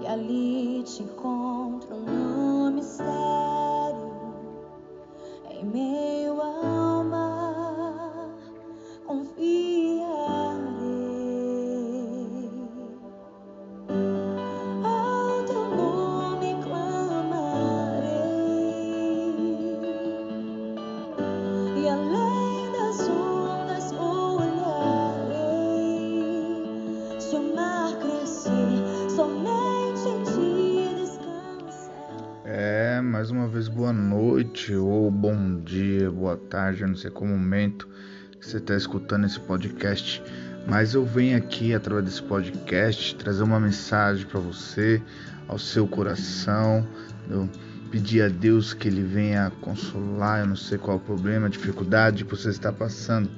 e 0.00 0.06
ali 0.06 0.82
te 0.84 1.02
encontro 1.02 1.96
no 1.96 2.70
mistério, 2.70 3.19
eu 36.82 36.88
não 36.88 36.96
sei 36.96 37.10
qual 37.10 37.28
momento 37.28 37.88
que 38.40 38.46
você 38.48 38.56
está 38.56 38.76
escutando 38.76 39.26
esse 39.26 39.38
podcast, 39.40 40.22
mas 40.66 40.94
eu 40.94 41.04
venho 41.04 41.36
aqui 41.36 41.74
através 41.74 42.04
desse 42.04 42.22
podcast 42.22 43.14
trazer 43.16 43.42
uma 43.42 43.60
mensagem 43.60 44.26
para 44.26 44.40
você, 44.40 45.02
ao 45.48 45.58
seu 45.58 45.86
coração, 45.86 46.86
eu 47.28 47.48
pedir 47.90 48.22
a 48.22 48.28
Deus 48.28 48.72
que 48.72 48.88
Ele 48.88 49.02
venha 49.02 49.50
consolar, 49.60 50.40
eu 50.40 50.46
não 50.46 50.56
sei 50.56 50.78
qual 50.78 50.96
o 50.96 51.00
problema, 51.00 51.50
dificuldade 51.50 52.24
que 52.24 52.30
você 52.30 52.50
está 52.50 52.72
passando, 52.72 53.28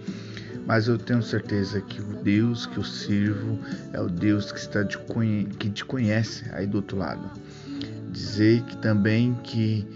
mas 0.66 0.86
eu 0.88 0.98
tenho 0.98 1.22
certeza 1.22 1.80
que 1.80 2.00
o 2.00 2.22
Deus 2.22 2.66
que 2.66 2.76
eu 2.76 2.84
sirvo 2.84 3.58
é 3.92 4.00
o 4.00 4.08
Deus 4.08 4.52
que 4.52 4.58
está 4.58 4.84
te 4.84 4.98
conhe- 4.98 5.46
que 5.58 5.70
te 5.70 5.84
conhece 5.84 6.44
aí 6.52 6.66
do 6.66 6.76
outro 6.76 6.98
lado. 6.98 7.28
Dizer 8.12 8.62
que 8.62 8.76
também 8.76 9.34
que 9.42 9.86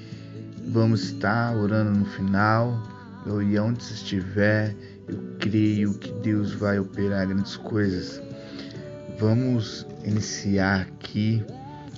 vamos 0.67 1.05
estar 1.05 1.55
orando 1.55 1.99
no 1.99 2.05
final, 2.07 2.83
e 3.27 3.59
onde 3.59 3.83
estiver, 3.83 4.75
eu 5.09 5.19
creio 5.39 5.95
que 5.95 6.13
Deus 6.15 6.53
vai 6.53 6.79
operar 6.79 7.27
grandes 7.27 7.57
coisas. 7.57 8.23
Vamos 9.19 9.87
iniciar 10.05 10.83
aqui 10.83 11.45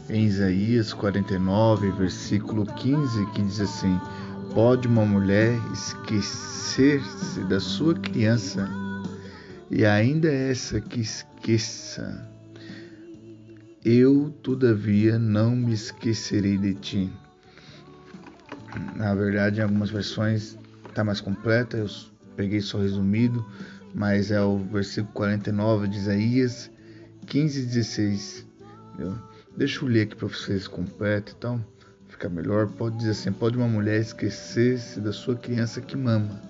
em 0.09 0.25
Isaías 0.25 0.93
49, 0.93 1.91
versículo 1.93 2.65
15, 2.65 3.27
que 3.33 3.43
diz 3.43 3.61
assim: 3.61 4.01
Pode 4.55 4.89
uma 4.89 5.05
mulher 5.05 5.59
esquecer-se 5.73 7.41
da 7.45 7.61
sua 7.61 7.95
criança 7.95 8.69
e 9.71 9.85
ainda 9.85 10.33
essa 10.33 10.81
que 10.81 11.01
esqueça 11.01 12.27
eu, 13.85 14.35
todavia, 14.43 15.19
não 15.19 15.55
me 15.55 15.73
esquecerei 15.73 16.59
de 16.59 16.75
ti. 16.75 17.13
Na 18.97 19.15
verdade, 19.15 19.61
em 19.61 19.63
algumas 19.63 19.89
versões 19.89 20.59
está 20.99 21.05
mais 21.05 21.21
completa, 21.21 21.77
eu 21.77 21.87
peguei 22.35 22.61
só 22.61 22.79
resumido, 22.79 23.47
mas 23.95 24.33
é 24.33 24.43
o 24.43 24.59
versículo 24.59 25.13
49 25.15 25.87
de 25.87 25.97
Isaías 25.97 26.69
15 27.27 27.61
e 27.61 27.67
16. 27.67 28.47
Entendeu? 28.95 29.15
Deixa 29.57 29.85
eu 29.85 29.89
ler 29.89 30.03
aqui 30.03 30.17
para 30.17 30.27
vocês 30.27 30.67
completo, 30.67 31.37
então 31.39 31.65
fica 32.09 32.29
melhor. 32.29 32.67
Pode 32.67 32.97
dizer 32.97 33.11
assim: 33.11 33.31
pode 33.31 33.57
uma 33.57 33.69
mulher 33.69 34.01
esquecer-se 34.01 34.99
da 34.99 35.13
sua 35.13 35.37
criança 35.37 35.81
que 35.81 35.97
mama, 35.97 36.43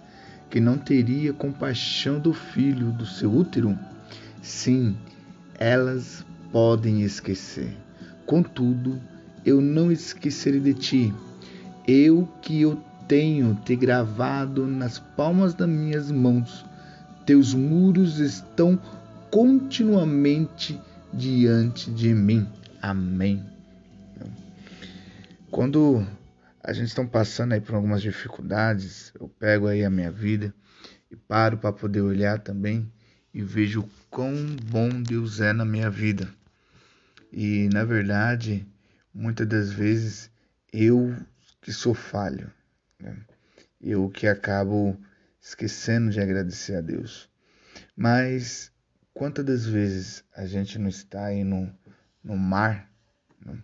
que 0.49 0.61
não 0.61 0.79
teria 0.79 1.35
compaixão 1.35 2.19
do 2.19 2.33
filho 2.33 2.91
do 2.93 3.05
seu 3.05 3.31
útero? 3.31 3.79
Sim, 4.41 4.97
elas 5.59 6.25
podem 6.51 7.03
esquecer. 7.03 7.77
Contudo, 8.25 8.99
eu 9.45 9.61
não 9.61 9.93
esquecerei 9.93 10.61
de 10.61 10.73
ti. 10.73 11.15
Eu 11.87 12.27
que 12.41 12.63
eu 12.63 12.83
tenho 13.09 13.55
te 13.65 13.75
gravado 13.75 14.67
nas 14.67 14.99
palmas 14.99 15.55
das 15.55 15.69
minhas 15.69 16.11
mãos. 16.11 16.65
Teus 17.25 17.55
muros 17.55 18.19
estão 18.19 18.79
continuamente 19.31 20.79
diante 21.13 21.91
de 21.91 22.13
mim. 22.13 22.47
Amém. 22.83 23.43
Quando 25.51 26.07
a 26.63 26.73
gente 26.75 26.89
está 26.89 27.03
passando 27.03 27.55
aí 27.55 27.61
por 27.61 27.75
algumas 27.75 28.03
dificuldades, 28.03 29.11
eu 29.19 29.27
pego 29.27 29.67
aí 29.67 29.83
a 29.83 29.91
minha 29.91 30.11
vida 30.11 30.55
e 31.11 31.17
paro 31.17 31.57
para 31.57 31.73
poder 31.73 32.03
olhar 32.03 32.39
também 32.39 32.93
e 33.33 33.43
vejo 33.43 33.81
o 33.81 33.91
quão 34.11 34.35
bom 34.71 35.03
Deus 35.03 35.41
é 35.41 35.55
na 35.55 35.65
minha 35.65 35.89
vida. 35.89 36.29
E 37.33 37.71
na 37.73 37.85
verdade, 37.85 38.67
muitas 39.15 39.47
das 39.47 39.73
vezes 39.73 40.31
eu 40.71 41.17
que 41.63 41.73
sou 41.73 41.95
falho, 41.95 42.51
né? 43.01 43.17
eu 43.81 44.09
que 44.11 44.27
acabo 44.27 44.99
esquecendo 45.41 46.11
de 46.11 46.21
agradecer 46.21 46.75
a 46.75 46.81
Deus. 46.81 47.31
Mas 47.97 48.73
quantas 49.15 49.45
das 49.45 49.67
vezes 49.67 50.25
a 50.35 50.47
gente 50.47 50.79
não 50.79 50.89
está 50.89 51.27
aí 51.27 51.45
no, 51.45 51.73
no 52.23 52.37
mar, 52.37 52.91
né? 53.45 53.63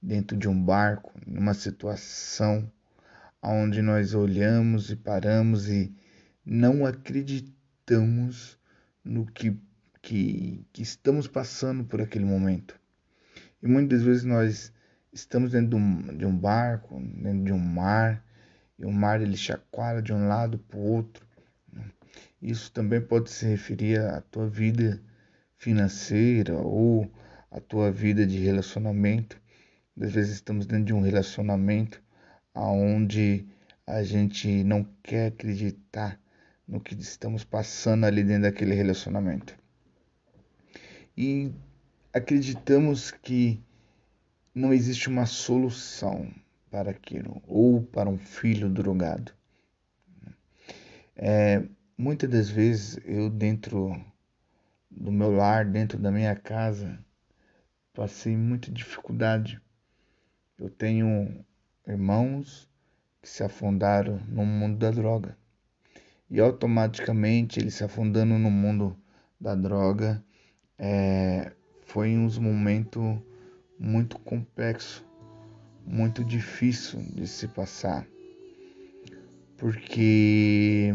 dentro 0.00 0.36
de 0.36 0.48
um 0.48 0.64
barco, 0.64 1.12
numa 1.26 1.54
situação 1.54 2.70
onde 3.42 3.82
nós 3.82 4.14
olhamos 4.14 4.90
e 4.90 4.96
paramos 4.96 5.68
e 5.68 5.94
não 6.44 6.84
acreditamos 6.84 8.58
no 9.04 9.26
que, 9.26 9.56
que, 10.02 10.64
que 10.72 10.82
estamos 10.82 11.28
passando 11.28 11.84
por 11.84 12.00
aquele 12.00 12.24
momento. 12.24 12.78
E 13.62 13.68
muitas 13.68 14.02
vezes 14.02 14.24
nós 14.24 14.72
estamos 15.12 15.52
dentro 15.52 15.70
de 15.70 15.76
um, 15.76 16.18
de 16.18 16.26
um 16.26 16.36
barco, 16.36 17.00
dentro 17.00 17.44
de 17.44 17.52
um 17.52 17.58
mar, 17.58 18.24
e 18.78 18.84
o 18.84 18.92
mar 18.92 19.20
ele 19.20 19.36
chacoalha 19.36 20.02
de 20.02 20.12
um 20.12 20.28
lado 20.28 20.58
para 20.58 20.78
o 20.78 20.82
outro. 20.82 21.26
Isso 22.40 22.70
também 22.72 23.00
pode 23.00 23.30
se 23.30 23.46
referir 23.46 24.00
à 24.00 24.20
tua 24.20 24.48
vida 24.48 25.02
financeira 25.56 26.54
ou 26.54 27.10
à 27.50 27.60
tua 27.60 27.90
vida 27.90 28.26
de 28.26 28.38
relacionamento. 28.38 29.40
Às 30.00 30.12
vezes 30.12 30.34
estamos 30.34 30.66
dentro 30.66 30.84
de 30.84 30.92
um 30.92 31.00
relacionamento 31.00 32.02
onde 32.54 33.46
a 33.86 34.02
gente 34.02 34.64
não 34.64 34.84
quer 35.02 35.28
acreditar 35.28 36.20
no 36.66 36.80
que 36.80 36.94
estamos 36.94 37.44
passando 37.44 38.04
ali 38.04 38.22
dentro 38.22 38.42
daquele 38.42 38.74
relacionamento. 38.74 39.56
E 41.16 41.52
acreditamos 42.12 43.10
que 43.10 43.62
não 44.54 44.72
existe 44.72 45.08
uma 45.08 45.26
solução 45.26 46.30
para 46.76 46.90
aquilo 46.90 47.42
ou 47.48 47.80
para 47.80 48.10
um 48.10 48.18
filho 48.18 48.68
drogado. 48.68 49.32
É, 51.16 51.66
muitas 51.96 52.28
das 52.28 52.50
vezes 52.50 53.00
eu 53.06 53.30
dentro 53.30 53.98
do 54.90 55.10
meu 55.10 55.30
lar, 55.30 55.64
dentro 55.64 55.98
da 55.98 56.10
minha 56.10 56.36
casa, 56.36 57.02
passei 57.94 58.36
muita 58.36 58.70
dificuldade. 58.70 59.58
Eu 60.58 60.68
tenho 60.68 61.42
irmãos 61.88 62.68
que 63.22 63.28
se 63.30 63.42
afundaram 63.42 64.20
no 64.28 64.44
mundo 64.44 64.76
da 64.76 64.90
droga. 64.90 65.34
E 66.28 66.38
automaticamente 66.40 67.58
eles 67.58 67.72
se 67.72 67.84
afundando 67.84 68.38
no 68.38 68.50
mundo 68.50 68.94
da 69.40 69.54
droga, 69.54 70.22
é, 70.78 71.52
foi 71.86 72.14
uns 72.18 72.36
momentos 72.36 73.18
muito 73.78 74.18
complexo, 74.18 75.05
muito 75.86 76.24
difícil 76.24 77.00
de 77.14 77.26
se 77.28 77.46
passar. 77.46 78.06
Porque 79.56 80.92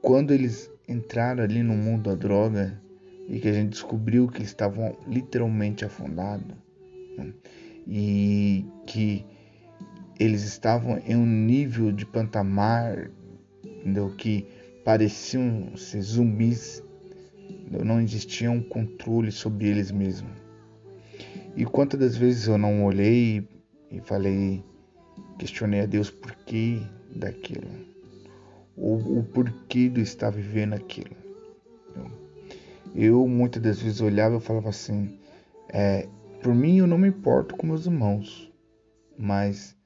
quando 0.00 0.32
eles 0.32 0.70
entraram 0.88 1.42
ali 1.42 1.62
no 1.62 1.74
mundo 1.74 2.10
da 2.10 2.14
droga 2.14 2.80
e 3.28 3.40
que 3.40 3.48
a 3.48 3.52
gente 3.52 3.70
descobriu 3.70 4.28
que 4.28 4.42
estavam 4.42 4.96
literalmente 5.06 5.84
afundados 5.84 6.56
né? 7.16 7.32
e 7.86 8.64
que 8.86 9.24
eles 10.18 10.44
estavam 10.44 10.98
em 11.06 11.16
um 11.16 11.26
nível 11.26 11.90
de 11.90 12.06
pantamar 12.06 13.10
entendeu? 13.64 14.14
que 14.16 14.46
pareciam 14.84 15.76
ser 15.76 16.02
zumbis, 16.02 16.82
entendeu? 17.48 17.84
não 17.84 18.00
existia 18.00 18.50
um 18.50 18.62
controle 18.62 19.32
sobre 19.32 19.68
eles 19.68 19.90
mesmos. 19.90 20.32
E 21.56 21.64
quantas 21.64 21.98
das 21.98 22.16
vezes 22.16 22.46
eu 22.46 22.58
não 22.58 22.84
olhei 22.84 23.46
e 23.94 24.00
falei, 24.00 24.64
questionei 25.38 25.82
a 25.82 25.86
Deus 25.86 26.10
por 26.10 26.34
que 26.34 26.82
daquilo, 27.14 27.70
ou 28.76 29.20
o 29.20 29.22
porquê 29.22 29.88
de 29.88 30.00
eu 30.00 30.02
estar 30.02 30.30
vivendo 30.30 30.72
aquilo. 30.74 31.14
Eu 32.92 33.26
muitas 33.26 33.62
das 33.62 33.80
vezes 33.80 34.00
olhava 34.00 34.36
e 34.36 34.40
falava 34.40 34.68
assim, 34.68 35.18
é, 35.68 36.08
por 36.42 36.54
mim 36.54 36.78
eu 36.78 36.86
não 36.86 36.98
me 36.98 37.08
importo 37.08 37.56
com 37.56 37.68
meus 37.68 37.86
irmãos, 37.86 38.52
mas 39.16 39.76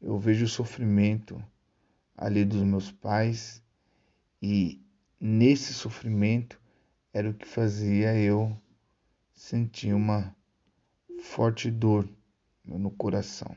eu 0.00 0.18
vejo 0.18 0.44
o 0.44 0.48
sofrimento 0.48 1.42
ali 2.16 2.44
dos 2.44 2.62
meus 2.62 2.92
pais 2.92 3.62
e 4.40 4.80
nesse 5.20 5.74
sofrimento 5.74 6.60
era 7.12 7.28
o 7.28 7.34
que 7.34 7.46
fazia 7.46 8.16
eu 8.16 8.56
sentir 9.32 9.92
uma 9.92 10.34
forte 11.20 11.70
dor 11.70 12.08
no 12.76 12.90
coração. 12.90 13.56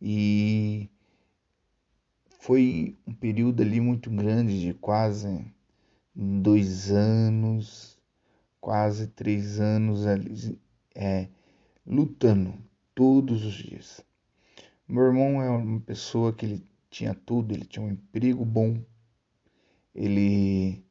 E 0.00 0.90
foi 2.40 2.96
um 3.06 3.14
período 3.14 3.62
ali 3.62 3.80
muito 3.80 4.10
grande, 4.10 4.60
de 4.60 4.74
quase 4.74 5.46
dois 6.14 6.90
anos, 6.90 7.98
quase 8.60 9.08
três 9.08 9.60
anos 9.60 10.06
ali, 10.06 10.58
é, 10.94 11.28
lutando 11.86 12.54
todos 12.94 13.44
os 13.44 13.54
dias. 13.54 14.00
Meu 14.88 15.04
irmão 15.04 15.42
é 15.42 15.50
uma 15.50 15.80
pessoa 15.80 16.32
que 16.32 16.46
ele 16.46 16.66
tinha 16.88 17.14
tudo, 17.14 17.52
ele 17.52 17.64
tinha 17.64 17.84
um 17.84 17.90
emprego 17.90 18.44
bom, 18.44 18.80
ele 19.94 20.84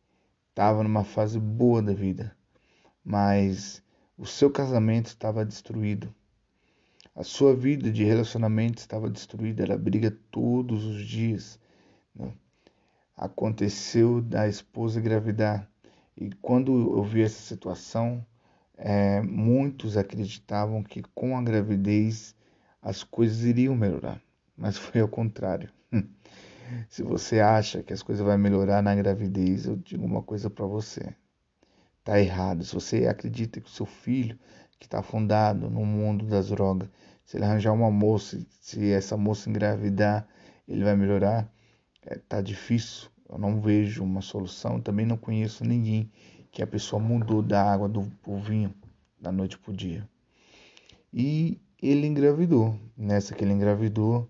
estava 0.49 0.83
numa 0.83 1.03
fase 1.03 1.39
boa 1.39 1.81
da 1.81 1.93
vida, 1.93 2.35
mas 3.03 3.81
o 4.17 4.25
seu 4.25 4.51
casamento 4.51 5.07
estava 5.07 5.45
destruído. 5.45 6.13
A 7.15 7.23
sua 7.23 7.56
vida 7.56 7.89
de 7.89 8.03
relacionamento 8.03 8.79
estava 8.79 9.09
destruída, 9.09 9.63
era 9.63 9.77
briga 9.77 10.12
todos 10.29 10.83
os 10.83 11.01
dias. 11.06 11.57
Né? 12.13 12.33
Aconteceu 13.15 14.21
da 14.21 14.50
esposa 14.50 15.00
engravidar. 15.00 15.65
E 16.17 16.29
quando 16.41 16.97
eu 16.97 17.03
vi 17.03 17.21
essa 17.21 17.41
situação, 17.41 18.25
é, 18.77 19.21
muitos 19.21 19.95
acreditavam 19.95 20.83
que 20.83 21.01
com 21.13 21.38
a 21.38 21.41
gravidez 21.41 22.35
as 22.81 23.01
coisas 23.01 23.45
iriam 23.45 23.75
melhorar, 23.75 24.21
mas 24.57 24.77
foi 24.77 25.00
ao 25.00 25.07
contrário. 25.07 25.71
Se 26.89 27.01
você 27.01 27.39
acha 27.39 27.81
que 27.81 27.94
as 27.94 28.03
coisas 28.03 28.25
vão 28.25 28.38
melhorar 28.38 28.81
na 28.81 28.94
gravidez, 28.94 29.65
eu 29.65 29.77
digo 29.77 30.06
uma 30.06 30.21
coisa 30.21 30.50
para 30.50 30.65
você. 30.65 31.15
Tá 32.03 32.19
errado. 32.19 32.63
Se 32.63 32.73
você 32.73 33.07
acredita 33.07 33.62
que 33.62 33.67
o 33.67 33.71
seu 33.71 33.85
filho, 33.85 34.38
que 34.80 34.86
está 34.86 35.00
afundado 35.00 35.69
no 35.69 35.86
mundo 35.86 36.25
das 36.25 36.50
drogas, 36.50 36.89
se 37.24 37.38
ele 37.38 37.45
arranjar 37.45 37.74
uma 37.74 37.89
moça, 37.89 38.39
se 38.62 38.92
essa 38.92 39.18
moça 39.18 39.50
engravidar, 39.50 40.27
ele 40.68 40.83
vai 40.83 40.95
melhorar, 40.95 41.51
é, 42.06 42.18
tá 42.18 42.42
difícil. 42.42 43.10
Eu 43.27 43.39
não 43.39 43.60
vejo 43.60 44.04
uma 44.04 44.22
solução. 44.22 44.80
Também 44.80 45.06
não 45.06 45.18
conheço 45.18 45.66
ninguém 45.66 46.12
que 46.51 46.62
a 46.62 46.68
pessoa 46.68 47.01
mudou 47.01 47.42
da 47.42 47.62
água 47.62 47.89
do 47.89 48.07
vinho 48.44 48.74
da 49.19 49.31
noite 49.31 49.57
para 49.57 49.72
o 49.72 49.75
dia. 49.75 50.07
E 51.12 51.60
ele 51.81 52.06
engravidou. 52.06 52.80
Nessa 52.95 53.33
que 53.33 53.44
ele 53.44 53.54
engravidou, 53.54 54.30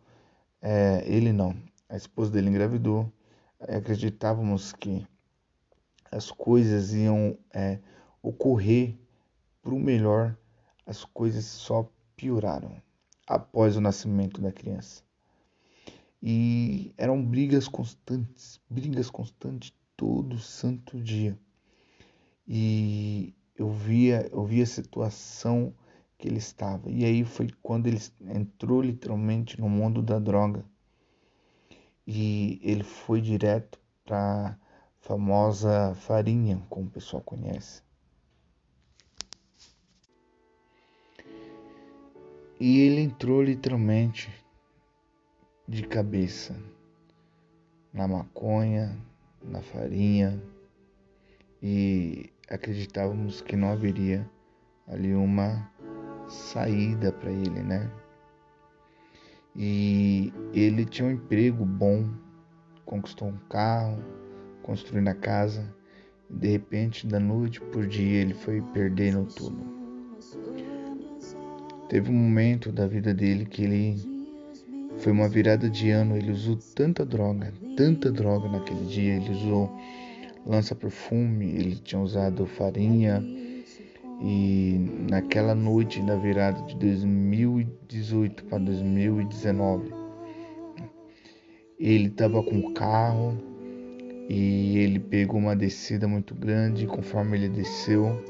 é, 0.61 1.03
ele 1.05 1.31
não, 1.33 1.55
a 1.89 1.97
esposa 1.97 2.31
dele 2.31 2.49
engravidou. 2.49 3.11
Acreditávamos 3.59 4.71
que 4.73 5.05
as 6.11 6.31
coisas 6.31 6.93
iam 6.93 7.37
é, 7.53 7.79
ocorrer 8.21 8.97
para 9.65 9.73
o 9.73 9.79
melhor, 9.79 10.37
as 10.85 11.03
coisas 11.03 11.43
só 11.43 11.89
pioraram 12.15 12.79
após 13.25 13.75
o 13.75 13.81
nascimento 13.81 14.39
da 14.39 14.51
criança. 14.51 15.03
E 16.21 16.93
eram 16.95 17.25
brigas 17.25 17.67
constantes, 17.67 18.61
brigas 18.69 19.09
constantes 19.09 19.73
todo 19.97 20.37
santo 20.37 21.01
dia. 21.01 21.35
E 22.47 23.33
eu 23.57 23.71
via, 23.71 24.29
eu 24.31 24.45
via 24.45 24.61
a 24.61 24.67
situação 24.67 25.73
que 26.15 26.27
ele 26.27 26.37
estava. 26.37 26.91
E 26.91 27.03
aí 27.03 27.25
foi 27.25 27.49
quando 27.63 27.87
ele 27.87 27.99
entrou 28.21 28.83
literalmente 28.83 29.59
no 29.59 29.67
mundo 29.67 30.03
da 30.03 30.19
droga. 30.19 30.63
E 32.05 32.59
ele 32.61 32.83
foi 32.83 33.19
direto 33.19 33.79
para 34.03 34.59
famosa 34.99 35.95
farinha, 35.95 36.61
como 36.69 36.85
o 36.85 36.91
pessoal 36.91 37.23
conhece. 37.23 37.84
E 42.59 42.79
ele 42.79 43.01
entrou 43.01 43.43
literalmente 43.43 44.29
de 45.67 45.83
cabeça 45.83 46.55
na 47.93 48.07
maconha, 48.07 48.97
na 49.43 49.61
farinha, 49.61 50.41
e 51.61 52.31
acreditávamos 52.49 53.41
que 53.41 53.57
não 53.57 53.69
haveria 53.71 54.29
ali 54.87 55.13
uma 55.13 55.69
saída 56.29 57.11
para 57.11 57.31
ele, 57.31 57.61
né? 57.61 57.91
E 59.53 60.33
ele 60.53 60.85
tinha 60.85 61.07
um 61.07 61.11
emprego 61.11 61.65
bom, 61.65 62.09
conquistou 62.85 63.27
um 63.27 63.37
carro, 63.49 64.01
construindo 64.63 65.09
a 65.09 65.13
casa. 65.13 65.75
De 66.29 66.47
repente, 66.49 67.05
da 67.05 67.19
noite 67.19 67.59
por 67.59 67.85
dia, 67.85 68.21
ele 68.21 68.33
foi 68.33 68.61
perdendo 68.73 69.25
tudo. 69.25 69.74
Teve 71.89 72.09
um 72.09 72.13
momento 72.13 72.71
da 72.71 72.87
vida 72.87 73.13
dele 73.13 73.45
que 73.45 73.63
ele 73.63 74.15
foi 74.97 75.11
uma 75.11 75.29
virada 75.29 75.69
de 75.69 75.89
ano, 75.91 76.17
ele 76.17 76.31
usou 76.31 76.57
tanta 76.73 77.05
droga, 77.05 77.53
tanta 77.75 78.11
droga 78.11 78.49
naquele 78.49 78.85
dia, 78.85 79.15
ele 79.15 79.31
usou 79.31 79.71
lança-perfume, 80.45 81.45
ele 81.45 81.75
tinha 81.75 82.01
usado 82.01 82.45
farinha 82.45 83.23
e 84.21 84.79
naquela 85.09 85.53
noite 85.53 86.01
da 86.01 86.15
virada 86.15 86.61
de 86.63 86.75
2018 86.77 88.45
para 88.45 88.59
2019 88.59 90.05
ele 91.79 92.07
estava 92.07 92.41
com 92.41 92.59
o 92.59 92.73
carro 92.73 93.37
e 94.29 94.77
ele 94.77 94.99
pegou 94.99 95.39
uma 95.39 95.55
descida 95.55 96.07
muito 96.07 96.33
grande. 96.33 96.87
Conforme 96.87 97.37
ele 97.37 97.49
desceu, 97.49 98.23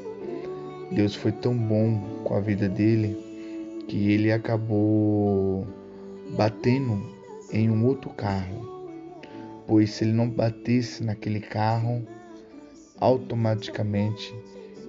Deus 0.92 1.16
foi 1.16 1.32
tão 1.32 1.56
bom 1.56 2.24
com 2.24 2.34
a 2.36 2.40
vida 2.40 2.68
dele 2.68 3.25
que 3.88 4.12
ele 4.12 4.32
acabou 4.32 5.68
batendo 6.36 7.02
em 7.52 7.70
um 7.70 7.86
outro 7.86 8.10
carro. 8.12 8.66
Pois 9.68 9.92
se 9.92 10.04
ele 10.04 10.14
não 10.14 10.30
batesse 10.30 11.04
naquele 11.04 11.40
carro, 11.40 12.06
automaticamente 13.00 14.34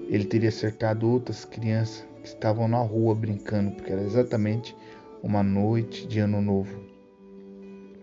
ele 0.08 0.24
teria 0.24 0.48
acertado 0.48 1.10
outras 1.10 1.44
crianças 1.44 2.06
que 2.20 2.28
estavam 2.28 2.68
na 2.68 2.78
rua 2.78 3.14
brincando, 3.14 3.72
porque 3.72 3.92
era 3.92 4.02
exatamente 4.02 4.76
uma 5.22 5.42
noite 5.42 6.06
de 6.06 6.20
ano 6.20 6.40
novo. 6.40 6.78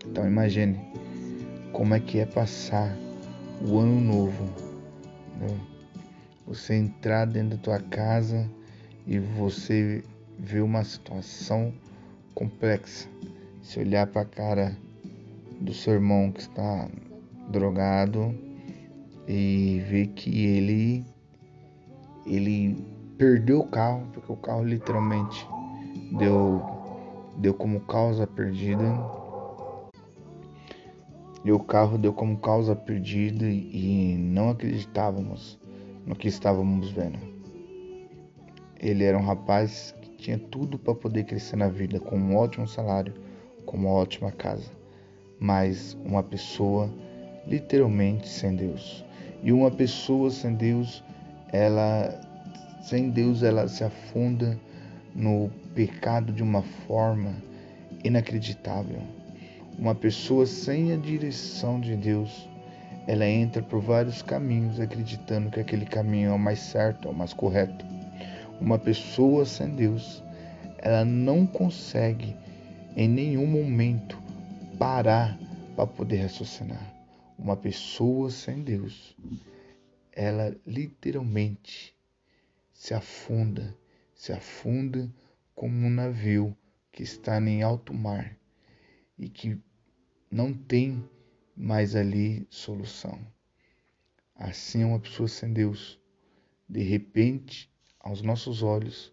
Então 0.06 0.26
imagine 0.26 0.78
como 1.72 1.94
é 1.94 2.00
que 2.00 2.18
é 2.18 2.26
passar 2.26 2.96
o 3.66 3.78
ano 3.78 4.00
novo. 4.00 4.44
Né? 5.40 5.58
Você 6.46 6.74
entrar 6.74 7.24
dentro 7.24 7.56
da 7.56 7.62
tua 7.62 7.80
casa 7.80 8.48
e 9.06 9.18
você 9.18 10.02
ver 10.38 10.62
uma 10.62 10.84
situação 10.84 11.72
complexa. 12.34 13.08
Se 13.62 13.78
olhar 13.80 14.06
para 14.06 14.22
a 14.22 14.26
cara 14.26 14.76
do 15.60 15.72
seu 15.72 15.94
irmão 15.94 16.30
que 16.30 16.40
está 16.40 16.88
drogado 17.48 18.34
e 19.26 19.82
ver 19.88 20.08
que 20.08 20.44
ele 20.44 21.04
ele 22.26 22.76
perdeu 23.18 23.60
o 23.60 23.66
carro, 23.66 24.06
porque 24.12 24.32
o 24.32 24.36
carro 24.36 24.64
literalmente 24.64 25.46
deu 26.18 26.62
deu 27.36 27.54
como 27.54 27.80
causa 27.80 28.26
perdida 28.26 28.84
e 31.44 31.52
o 31.52 31.58
carro 31.58 31.98
deu 31.98 32.12
como 32.12 32.38
causa 32.38 32.74
perdida 32.74 33.44
e 33.46 34.16
não 34.16 34.50
acreditávamos 34.50 35.58
no 36.06 36.14
que 36.14 36.28
estávamos 36.28 36.90
vendo. 36.90 37.18
Ele 38.80 39.04
era 39.04 39.18
um 39.18 39.22
rapaz 39.22 39.94
tinha 40.24 40.38
tudo 40.38 40.78
para 40.78 40.94
poder 40.94 41.24
crescer 41.24 41.56
na 41.56 41.68
vida, 41.68 42.00
com 42.00 42.16
um 42.16 42.34
ótimo 42.34 42.66
salário, 42.66 43.12
com 43.66 43.76
uma 43.76 43.90
ótima 43.90 44.32
casa, 44.32 44.70
mas 45.38 45.94
uma 46.02 46.22
pessoa 46.22 46.90
literalmente 47.46 48.26
sem 48.26 48.56
Deus. 48.56 49.04
E 49.42 49.52
uma 49.52 49.70
pessoa 49.70 50.30
sem 50.30 50.54
Deus, 50.54 51.04
ela 51.52 52.18
sem 52.80 53.10
Deus 53.10 53.42
ela 53.42 53.68
se 53.68 53.84
afunda 53.84 54.58
no 55.14 55.50
pecado 55.74 56.32
de 56.32 56.42
uma 56.42 56.62
forma 56.86 57.34
inacreditável. 58.02 59.02
Uma 59.78 59.94
pessoa 59.94 60.46
sem 60.46 60.90
a 60.92 60.96
direção 60.96 61.78
de 61.78 61.96
Deus, 61.96 62.48
ela 63.06 63.26
entra 63.26 63.62
por 63.62 63.80
vários 63.82 64.22
caminhos 64.22 64.80
acreditando 64.80 65.50
que 65.50 65.60
aquele 65.60 65.84
caminho 65.84 66.30
é 66.30 66.32
o 66.32 66.38
mais 66.38 66.60
certo, 66.60 67.08
é 67.08 67.10
o 67.10 67.14
mais 67.14 67.34
correto. 67.34 67.93
Uma 68.60 68.78
pessoa 68.78 69.44
sem 69.44 69.74
Deus, 69.74 70.22
ela 70.78 71.04
não 71.04 71.46
consegue 71.46 72.36
em 72.96 73.08
nenhum 73.08 73.46
momento 73.46 74.18
parar 74.78 75.38
para 75.74 75.86
poder 75.86 76.22
raciocinar. 76.22 76.94
Uma 77.38 77.56
pessoa 77.56 78.30
sem 78.30 78.62
Deus, 78.62 79.16
ela 80.12 80.56
literalmente 80.66 81.94
se 82.72 82.94
afunda, 82.94 83.76
se 84.14 84.32
afunda 84.32 85.12
como 85.54 85.74
um 85.86 85.90
navio 85.90 86.56
que 86.92 87.02
está 87.02 87.40
em 87.40 87.62
alto 87.62 87.92
mar 87.92 88.36
e 89.18 89.28
que 89.28 89.58
não 90.30 90.52
tem 90.52 91.02
mais 91.56 91.96
ali 91.96 92.46
solução. 92.50 93.18
Assim 94.34 94.82
é 94.82 94.86
uma 94.86 95.00
pessoa 95.00 95.28
sem 95.28 95.52
Deus. 95.52 96.00
De 96.68 96.82
repente, 96.82 97.72
aos 98.04 98.20
nossos 98.20 98.62
olhos, 98.62 99.10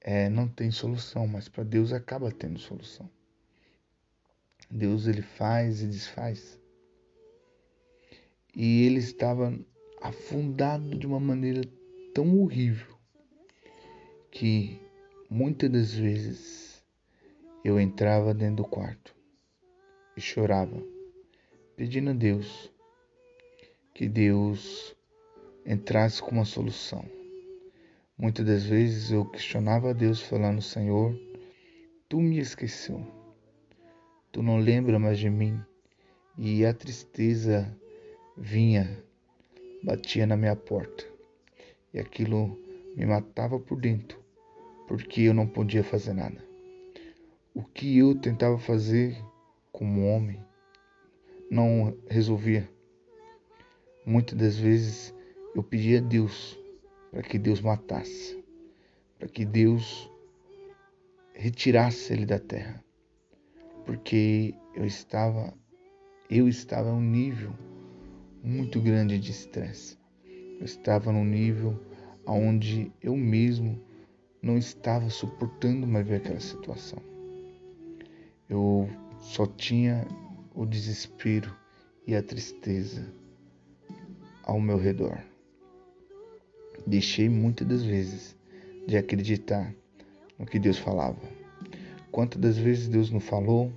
é, 0.00 0.30
não 0.30 0.48
tem 0.48 0.70
solução, 0.70 1.26
mas 1.26 1.46
para 1.46 1.62
Deus 1.62 1.92
acaba 1.92 2.32
tendo 2.32 2.58
solução. 2.58 3.08
Deus 4.70 5.06
ele 5.06 5.20
faz 5.20 5.82
e 5.82 5.86
desfaz. 5.86 6.58
E 8.56 8.86
ele 8.86 8.98
estava 8.98 9.54
afundado 10.00 10.98
de 10.98 11.06
uma 11.06 11.20
maneira 11.20 11.60
tão 12.14 12.40
horrível 12.40 12.96
que 14.30 14.80
muitas 15.28 15.70
das 15.70 15.92
vezes 15.92 16.82
eu 17.62 17.78
entrava 17.78 18.32
dentro 18.32 18.64
do 18.64 18.68
quarto 18.68 19.14
e 20.16 20.20
chorava, 20.20 20.82
pedindo 21.76 22.10
a 22.10 22.14
Deus 22.14 22.72
que 23.94 24.08
Deus 24.08 24.96
entrasse 25.66 26.22
com 26.22 26.30
uma 26.30 26.46
solução. 26.46 27.21
Muitas 28.22 28.46
das 28.46 28.62
vezes 28.62 29.10
eu 29.10 29.24
questionava 29.24 29.90
a 29.90 29.92
Deus 29.92 30.20
falando, 30.22 30.62
Senhor, 30.62 31.12
tu 32.08 32.20
me 32.20 32.38
esqueceu. 32.38 33.04
Tu 34.30 34.40
não 34.40 34.58
lembra 34.58 34.96
mais 34.96 35.18
de 35.18 35.28
mim. 35.28 35.60
E 36.38 36.64
a 36.64 36.72
tristeza 36.72 37.76
vinha, 38.36 38.96
batia 39.82 40.24
na 40.24 40.36
minha 40.36 40.54
porta. 40.54 41.04
E 41.92 41.98
aquilo 41.98 42.56
me 42.94 43.04
matava 43.04 43.58
por 43.58 43.80
dentro, 43.80 44.16
porque 44.86 45.22
eu 45.22 45.34
não 45.34 45.48
podia 45.48 45.82
fazer 45.82 46.12
nada. 46.12 46.44
O 47.52 47.64
que 47.64 47.98
eu 47.98 48.14
tentava 48.14 48.56
fazer 48.56 49.16
como 49.72 50.06
homem 50.06 50.38
não 51.50 51.98
resolvia. 52.08 52.70
Muitas 54.06 54.38
das 54.38 54.56
vezes 54.56 55.12
eu 55.56 55.62
pedia 55.64 55.98
a 55.98 56.00
Deus 56.00 56.61
para 57.12 57.22
que 57.22 57.38
Deus 57.38 57.60
matasse, 57.60 58.42
para 59.18 59.28
que 59.28 59.44
Deus 59.44 60.10
retirasse 61.34 62.12
ele 62.12 62.26
da 62.26 62.38
terra, 62.38 62.82
porque 63.84 64.54
eu 64.74 64.84
estava 64.86 65.54
eu 66.30 66.48
estava 66.48 66.88
em 66.88 66.92
um 66.94 67.00
nível 67.00 67.52
muito 68.42 68.80
grande 68.80 69.18
de 69.18 69.30
estresse. 69.30 69.98
Eu 70.58 70.64
estava 70.64 71.12
num 71.12 71.24
nível 71.24 71.78
onde 72.26 72.90
eu 73.02 73.14
mesmo 73.14 73.78
não 74.40 74.56
estava 74.56 75.10
suportando 75.10 75.86
mais 75.86 76.06
ver 76.06 76.16
aquela 76.16 76.40
situação. 76.40 76.98
Eu 78.48 78.88
só 79.18 79.46
tinha 79.46 80.06
o 80.54 80.64
desespero 80.64 81.54
e 82.06 82.16
a 82.16 82.22
tristeza 82.22 83.12
ao 84.42 84.58
meu 84.58 84.78
redor. 84.78 85.31
Deixei 86.86 87.28
muitas 87.28 87.66
das 87.66 87.82
vezes 87.82 88.36
de 88.86 88.96
acreditar 88.96 89.72
no 90.38 90.46
que 90.46 90.58
Deus 90.58 90.78
falava. 90.78 91.20
Quantas 92.10 92.40
das 92.40 92.58
vezes 92.58 92.88
Deus 92.88 93.10
não 93.10 93.20
falou 93.20 93.72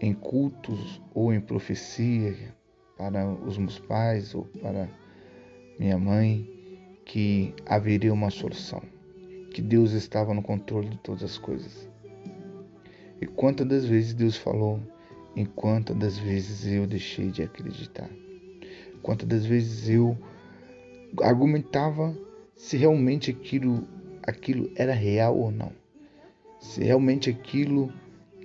em 0.00 0.12
cultos 0.12 1.00
ou 1.14 1.32
em 1.32 1.40
profecia 1.40 2.34
para 2.96 3.26
os 3.28 3.56
meus 3.56 3.78
pais 3.78 4.34
ou 4.34 4.44
para 4.60 4.88
minha 5.78 5.98
mãe 5.98 6.46
que 7.04 7.54
haveria 7.66 8.12
uma 8.12 8.30
solução, 8.30 8.82
que 9.52 9.62
Deus 9.62 9.92
estava 9.92 10.34
no 10.34 10.42
controle 10.42 10.90
de 10.90 10.98
todas 10.98 11.22
as 11.22 11.38
coisas. 11.38 11.88
E 13.20 13.26
quantas 13.26 13.66
das 13.66 13.84
vezes 13.84 14.14
Deus 14.14 14.36
falou, 14.36 14.80
e 15.36 15.46
quantas 15.46 15.96
das 15.96 16.18
vezes 16.18 16.66
eu 16.66 16.86
deixei 16.86 17.30
de 17.30 17.42
acreditar. 17.42 18.10
Quantas 19.02 19.28
das 19.28 19.46
vezes 19.46 19.88
eu 19.88 20.16
argumentava 21.22 22.16
se 22.54 22.76
realmente 22.76 23.30
aquilo, 23.30 23.86
aquilo 24.22 24.70
era 24.76 24.92
real 24.92 25.38
ou 25.38 25.50
não. 25.50 25.72
Se 26.60 26.84
realmente 26.84 27.30
aquilo 27.30 27.92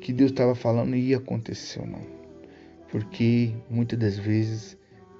que 0.01 0.13
Deus 0.13 0.31
estava 0.31 0.55
falando 0.55 0.95
ia 0.95 1.17
acontecer 1.17 1.81
ou 1.81 1.87
não. 1.87 2.01
Porque 2.89 3.51
muitas 3.69 3.99
das 3.99 4.17
vezes 4.17 4.77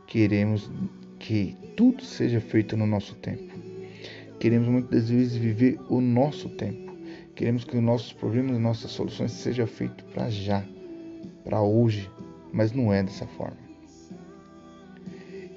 queremos 0.07 0.71
que 1.19 1.57
tudo 1.75 2.03
seja 2.03 2.39
feito 2.39 2.77
no 2.77 2.87
nosso 2.87 3.15
tempo. 3.15 3.53
Queremos 4.39 4.67
muitas 4.67 4.91
das 4.91 5.09
vezes 5.09 5.35
viver 5.35 5.79
o 5.89 5.99
nosso 5.99 6.49
tempo. 6.49 6.95
Queremos 7.35 7.63
que 7.65 7.75
os 7.75 7.83
nossos 7.83 8.13
problemas, 8.13 8.57
nossas 8.59 8.91
soluções 8.91 9.31
sejam 9.31 9.67
feitos 9.67 10.05
para 10.13 10.29
já, 10.29 10.63
para 11.43 11.61
hoje, 11.61 12.09
mas 12.53 12.71
não 12.71 12.93
é 12.93 13.03
dessa 13.03 13.25
forma. 13.27 13.57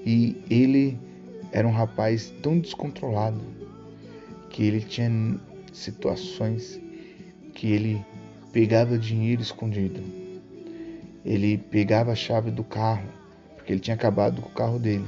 E 0.04 0.42
ele 0.50 0.99
era 1.52 1.67
um 1.67 1.73
rapaz 1.73 2.33
tão 2.43 2.59
descontrolado 2.59 3.40
que 4.50 4.62
ele 4.62 4.81
tinha 4.81 5.38
situações 5.73 6.81
que 7.55 7.73
ele 7.73 8.05
pegava 8.52 8.99
dinheiro 8.99 9.43
escondido. 9.43 10.02
Ele 11.25 11.59
pegava 11.59 12.12
a 12.12 12.14
chave 12.14 12.50
do 12.50 12.64
carro, 12.64 13.09
porque 13.57 13.73
ele 13.73 13.81
tinha 13.81 13.95
acabado 13.95 14.40
com 14.40 14.49
o 14.49 14.52
carro 14.52 14.78
dele. 14.78 15.07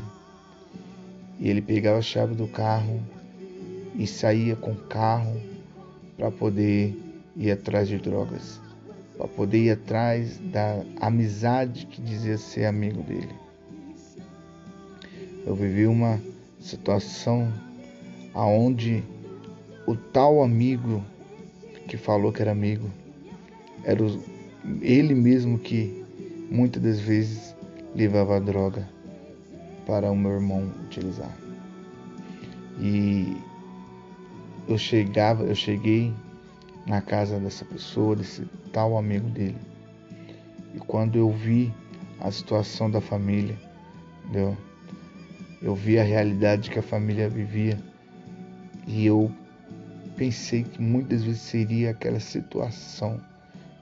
E 1.38 1.48
ele 1.48 1.62
pegava 1.62 1.98
a 1.98 2.02
chave 2.02 2.34
do 2.34 2.46
carro 2.46 3.00
e 3.94 4.06
saía 4.06 4.54
com 4.56 4.72
o 4.72 4.76
carro 4.76 5.40
para 6.16 6.30
poder 6.30 6.94
ir 7.36 7.50
atrás 7.50 7.88
de 7.88 7.98
drogas, 7.98 8.60
para 9.16 9.26
poder 9.28 9.58
ir 9.64 9.70
atrás 9.70 10.38
da 10.38 10.84
amizade 11.00 11.86
que 11.86 12.02
dizia 12.02 12.36
ser 12.36 12.66
amigo 12.66 13.02
dele. 13.02 13.39
Eu 15.46 15.54
vivi 15.54 15.86
uma 15.86 16.20
situação 16.58 17.52
aonde 18.34 19.02
o 19.86 19.96
tal 19.96 20.42
amigo 20.42 21.04
que 21.88 21.96
falou 21.96 22.32
que 22.32 22.42
era 22.42 22.52
amigo 22.52 22.90
era 23.84 24.02
ele 24.82 25.14
mesmo 25.14 25.58
que 25.58 26.04
muitas 26.50 26.82
das 26.82 27.00
vezes 27.00 27.56
levava 27.94 28.36
a 28.36 28.40
droga 28.40 28.88
para 29.86 30.10
o 30.10 30.16
meu 30.16 30.32
irmão 30.32 30.70
utilizar. 30.84 31.34
E 32.78 33.36
eu 34.68 34.78
chegava, 34.78 35.44
eu 35.44 35.54
cheguei 35.54 36.12
na 36.86 37.00
casa 37.00 37.38
dessa 37.38 37.64
pessoa, 37.64 38.14
desse 38.14 38.44
tal 38.72 38.96
amigo 38.96 39.28
dele. 39.30 39.58
E 40.74 40.78
quando 40.78 41.16
eu 41.16 41.30
vi 41.30 41.72
a 42.20 42.30
situação 42.30 42.90
da 42.90 43.00
família, 43.00 43.58
entendeu? 44.24 44.56
Eu 45.62 45.74
vi 45.74 45.98
a 45.98 46.02
realidade 46.02 46.70
que 46.70 46.78
a 46.78 46.82
família 46.82 47.28
vivia 47.28 47.78
e 48.86 49.06
eu 49.06 49.30
pensei 50.16 50.64
que 50.64 50.80
muitas 50.80 51.22
vezes 51.22 51.40
seria 51.42 51.90
aquela 51.90 52.20
situação 52.20 53.20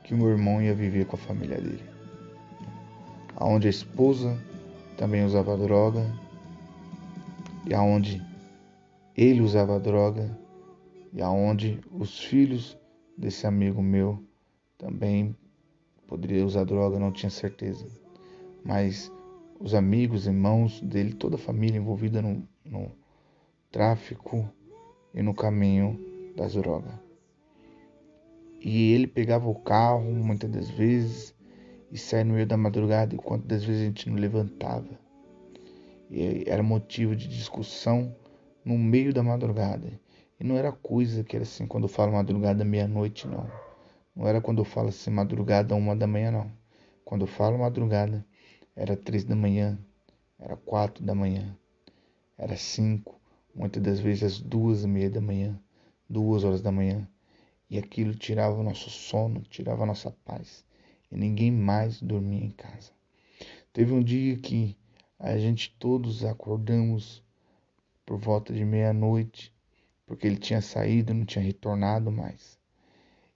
que 0.04 0.14
o 0.14 0.16
meu 0.16 0.28
irmão 0.28 0.60
ia 0.60 0.74
viver 0.74 1.06
com 1.06 1.16
a 1.16 1.18
família 1.18 1.56
dele. 1.60 1.84
Aonde 3.36 3.68
a 3.68 3.70
esposa 3.70 4.36
também 4.96 5.24
usava 5.24 5.56
droga 5.56 6.04
e 7.66 7.74
aonde 7.74 8.22
ele 9.16 9.40
usava 9.40 9.78
droga 9.78 10.36
e 11.12 11.22
aonde 11.22 11.80
os 11.92 12.18
filhos 12.18 12.76
desse 13.16 13.46
amigo 13.46 13.82
meu 13.82 14.22
também 14.76 15.36
poderiam 16.06 16.46
usar 16.46 16.64
droga, 16.64 16.98
não 16.98 17.12
tinha 17.12 17.30
certeza. 17.30 17.86
Mas 18.64 19.12
os 19.60 19.74
amigos, 19.74 20.26
irmãos 20.26 20.80
dele, 20.80 21.12
toda 21.12 21.36
a 21.36 21.38
família 21.38 21.78
envolvida 21.78 22.22
no, 22.22 22.46
no 22.64 22.90
tráfico 23.70 24.48
e 25.12 25.22
no 25.22 25.34
caminho 25.34 25.98
das 26.36 26.54
drogas. 26.54 26.92
E 28.60 28.92
ele 28.92 29.06
pegava 29.06 29.48
o 29.48 29.54
carro 29.54 30.12
muitas 30.12 30.50
das 30.50 30.70
vezes 30.70 31.34
e 31.90 31.98
saía 31.98 32.24
no 32.24 32.34
meio 32.34 32.46
da 32.46 32.56
madrugada, 32.56 33.14
e 33.14 33.18
quantas 33.18 33.64
vezes 33.64 33.82
a 33.82 33.84
gente 33.86 34.10
não 34.10 34.16
levantava. 34.16 34.88
E 36.10 36.44
era 36.46 36.62
motivo 36.62 37.14
de 37.14 37.28
discussão 37.28 38.14
no 38.64 38.76
meio 38.76 39.12
da 39.12 39.22
madrugada. 39.22 39.88
E 40.38 40.44
não 40.44 40.56
era 40.56 40.70
coisa 40.70 41.24
que 41.24 41.36
era 41.36 41.42
assim, 41.42 41.66
quando 41.66 41.84
eu 41.84 41.88
falo 41.88 42.12
madrugada 42.12 42.64
meia-noite, 42.64 43.26
não. 43.26 43.50
Não 44.14 44.26
era 44.26 44.40
quando 44.40 44.58
eu 44.58 44.64
falo 44.64 44.88
assim 44.88 45.10
madrugada 45.10 45.74
uma 45.74 45.96
da 45.96 46.06
manhã, 46.06 46.30
não. 46.30 46.50
Quando 47.04 47.22
eu 47.22 47.26
falo 47.26 47.58
madrugada, 47.58 48.24
era 48.78 48.96
três 48.96 49.24
da 49.24 49.34
manhã, 49.34 49.76
era 50.38 50.56
quatro 50.56 51.04
da 51.04 51.12
manhã, 51.12 51.52
era 52.38 52.56
cinco, 52.56 53.20
muitas 53.52 53.82
das 53.82 53.98
vezes 53.98 54.22
às 54.22 54.40
duas 54.40 54.84
e 54.84 54.86
meia 54.86 55.10
da 55.10 55.20
manhã, 55.20 55.60
duas 56.08 56.44
horas 56.44 56.62
da 56.62 56.70
manhã. 56.70 57.06
E 57.68 57.76
aquilo 57.76 58.14
tirava 58.14 58.54
o 58.54 58.62
nosso 58.62 58.88
sono, 58.88 59.42
tirava 59.42 59.82
a 59.82 59.86
nossa 59.86 60.12
paz. 60.24 60.64
E 61.10 61.16
ninguém 61.16 61.50
mais 61.50 62.00
dormia 62.00 62.44
em 62.44 62.52
casa. 62.52 62.92
Teve 63.72 63.92
um 63.92 64.02
dia 64.02 64.36
que 64.36 64.76
a 65.18 65.36
gente 65.36 65.74
todos 65.76 66.24
acordamos 66.24 67.20
por 68.06 68.16
volta 68.16 68.52
de 68.52 68.64
meia-noite, 68.64 69.52
porque 70.06 70.24
ele 70.24 70.36
tinha 70.36 70.60
saído, 70.60 71.12
não 71.12 71.26
tinha 71.26 71.44
retornado 71.44 72.12
mais. 72.12 72.56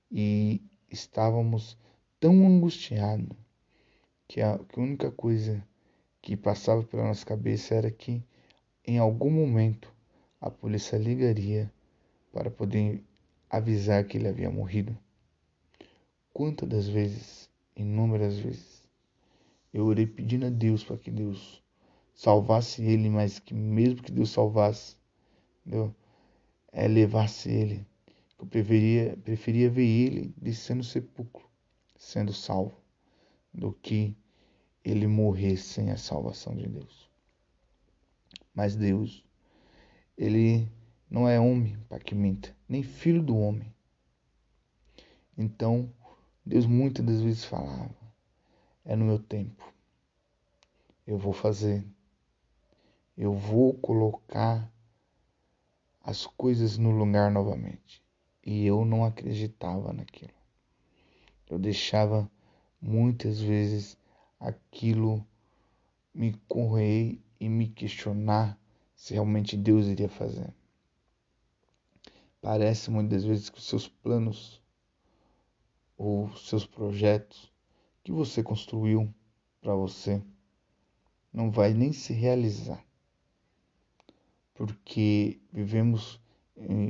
E 0.09 0.63
estávamos 0.89 1.77
tão 2.21 2.47
angustiados 2.47 3.37
que 4.33 4.41
a, 4.41 4.59
que 4.59 4.81
a 4.81 4.83
única 4.83 5.11
coisa 5.11 5.63
que 6.23 6.39
passava 6.39 6.83
pela 6.83 7.05
nossa 7.05 7.27
cabeça 7.27 7.75
era 7.75 7.91
que 7.91 8.25
em 8.83 8.97
algum 8.97 9.31
momento 9.31 9.93
a 10.41 10.51
polícia 10.51 10.97
ligaria 10.97 11.71
para 12.33 12.51
poder 12.51 13.05
avisar 13.51 14.03
que 14.07 14.17
ele 14.17 14.27
havia 14.27 14.51
morrido. 14.51 14.97
Quantas 16.33 16.67
das 16.67 16.89
vezes, 16.89 17.51
inúmeras 17.77 18.39
vezes, 18.39 18.89
eu 19.71 19.85
orei 19.85 20.07
pedindo 20.07 20.47
a 20.47 20.49
Deus 20.49 20.83
para 20.83 20.97
que 20.97 21.11
Deus 21.11 21.63
salvasse 22.15 22.83
ele, 22.83 23.11
mas 23.11 23.39
que 23.39 23.53
mesmo 23.53 24.03
que 24.03 24.11
Deus 24.11 24.31
salvasse, 24.31 24.97
entendeu? 25.61 25.95
É, 26.73 26.89
levasse 26.89 27.51
ele. 27.51 27.87
Eu 28.39 28.47
preferia, 28.47 29.15
preferia 29.23 29.69
ver 29.69 29.85
ele 29.85 30.35
descendo 30.39 30.81
o 30.81 30.85
sepulcro, 30.85 31.47
sendo 31.99 32.33
salvo, 32.33 32.81
do 33.53 33.75
que 33.75 34.17
ele 34.85 35.07
morrer 35.07 35.57
sem 35.57 35.91
a 35.91 35.97
salvação 35.97 36.55
de 36.57 36.69
Deus. 36.69 37.09
Mas 38.55 38.77
Deus, 38.77 39.25
ele 40.17 40.69
não 41.11 41.29
é 41.29 41.39
homem 41.39 41.77
para 41.89 42.01
que 42.01 42.15
minta, 42.15 42.55
nem 42.69 42.83
filho 42.83 43.23
do 43.23 43.37
homem. 43.37 43.73
Então, 45.37 45.93
Deus 46.45 46.67
muitas 46.67 47.05
das 47.05 47.21
vezes 47.21 47.45
falava: 47.45 47.95
é 48.85 48.97
no 48.97 49.05
meu 49.05 49.19
tempo, 49.19 49.73
eu 51.07 51.17
vou 51.17 51.33
fazer, 51.33 51.85
eu 53.17 53.33
vou 53.33 53.75
colocar 53.75 54.71
as 56.03 56.27
coisas 56.27 56.77
no 56.77 56.91
lugar 56.91 57.31
novamente. 57.31 58.03
E 58.45 58.67
eu 58.67 58.85
não 58.85 59.05
acreditava 59.05 59.93
naquilo. 59.93 60.33
Eu 61.49 61.59
deixava 61.59 62.29
muitas 62.81 63.41
vezes 63.41 63.97
aquilo 64.43 65.25
me 66.13 66.35
correr 66.49 67.21
e 67.39 67.49
me 67.49 67.69
questionar 67.69 68.59
se 68.95 69.15
realmente 69.15 69.57
Deus 69.57 69.87
iria 69.87 70.09
fazer. 70.09 70.53
Parece 72.41 72.91
muitas 72.91 73.25
vezes 73.25 73.49
que 73.49 73.59
os 73.59 73.67
seus 73.67 73.87
planos 73.89 74.61
ou 75.97 76.35
seus 76.37 76.67
projetos 76.67 77.53
que 78.03 78.11
você 78.11 78.43
construiu 78.43 79.15
para 79.61 79.75
você 79.75 80.21
não 81.33 81.51
vai 81.51 81.73
nem 81.73 81.93
se 81.93 82.13
realizar. 82.13 82.85
Porque 84.55 85.41
vivemos 85.53 86.21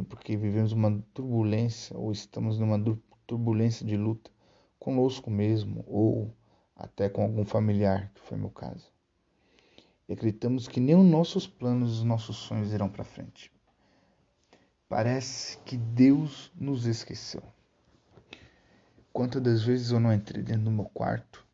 porque 0.09 0.37
vivemos 0.37 0.73
uma 0.73 1.01
turbulência 1.15 1.97
ou 1.97 2.11
estamos 2.11 2.59
numa 2.59 2.79
turbulência 3.27 3.87
de 3.87 3.97
luta 3.97 4.31
conosco 4.79 5.31
mesmo 5.31 5.85
ou 5.87 6.35
até 6.83 7.09
com 7.09 7.23
algum 7.23 7.45
familiar, 7.45 8.11
que 8.13 8.21
foi 8.23 8.37
meu 8.37 8.51
caso. 8.51 8.93
E 10.09 10.13
acreditamos 10.13 10.67
que 10.67 10.81
nem 10.81 10.97
os 10.97 11.07
nossos 11.07 11.47
planos, 11.47 11.99
os 11.99 12.05
nossos 12.05 12.37
sonhos 12.37 12.73
irão 12.73 12.89
para 12.89 13.05
frente. 13.05 13.53
Parece 14.89 15.59
que 15.59 15.77
Deus 15.77 16.51
nos 16.57 16.85
esqueceu. 16.85 17.43
Quantas 19.13 19.41
das 19.41 19.63
vezes 19.63 19.93
eu 19.93 20.01
não 20.01 20.13
entrei 20.13 20.43
dentro 20.43 20.65
do 20.65 20.71
meu 20.73 20.87
quarto 20.87 21.47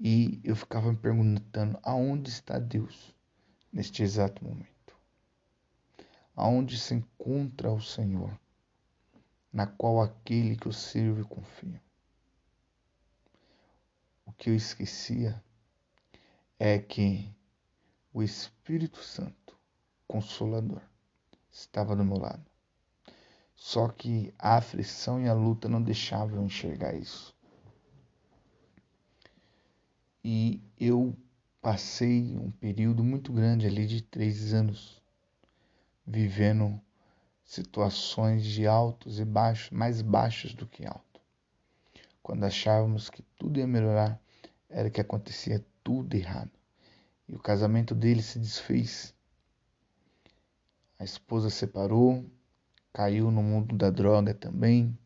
e 0.00 0.40
eu 0.42 0.56
ficava 0.56 0.90
me 0.90 0.98
perguntando 0.98 1.78
aonde 1.84 2.28
está 2.28 2.58
Deus 2.58 3.14
neste 3.72 4.02
exato 4.02 4.44
momento? 4.44 4.96
Aonde 6.34 6.76
se 6.78 6.94
encontra 6.94 7.70
o 7.70 7.80
Senhor, 7.80 8.36
na 9.52 9.68
qual 9.68 10.00
aquele 10.00 10.56
que 10.56 10.66
eu 10.66 10.72
sirvo 10.72 11.20
e 11.20 11.24
confio? 11.24 11.80
Que 14.38 14.50
eu 14.50 14.54
esquecia 14.54 15.42
é 16.58 16.78
que 16.78 17.30
o 18.12 18.22
Espírito 18.22 19.02
Santo, 19.02 19.58
Consolador, 20.06 20.80
estava 21.50 21.94
do 21.94 22.04
meu 22.04 22.18
lado. 22.18 22.46
Só 23.54 23.88
que 23.88 24.32
a 24.38 24.56
aflição 24.56 25.20
e 25.20 25.28
a 25.28 25.34
luta 25.34 25.68
não 25.68 25.82
deixavam 25.82 26.36
eu 26.36 26.44
enxergar 26.44 26.94
isso. 26.94 27.34
E 30.24 30.62
eu 30.78 31.16
passei 31.60 32.36
um 32.36 32.50
período 32.50 33.02
muito 33.02 33.32
grande 33.32 33.66
ali 33.66 33.86
de 33.86 34.00
três 34.00 34.54
anos 34.54 35.02
vivendo 36.06 36.80
situações 37.44 38.44
de 38.44 38.66
altos 38.66 39.18
e 39.18 39.24
baixos, 39.24 39.70
mais 39.70 40.00
baixos 40.00 40.54
do 40.54 40.66
que 40.66 40.86
alto. 40.86 41.20
Quando 42.22 42.44
achávamos 42.44 43.10
que 43.10 43.22
tudo 43.36 43.58
ia 43.58 43.66
melhorar, 43.66 44.20
era 44.68 44.90
que 44.90 45.00
acontecia 45.00 45.64
tudo 45.82 46.14
errado. 46.14 46.50
E 47.28 47.34
o 47.34 47.38
casamento 47.38 47.94
dele 47.94 48.22
se 48.22 48.38
desfez. 48.38 49.14
A 50.98 51.04
esposa 51.04 51.50
separou, 51.50 52.24
caiu 52.92 53.30
no 53.30 53.42
mundo 53.42 53.76
da 53.76 53.90
droga 53.90 54.34
também. 54.34 54.98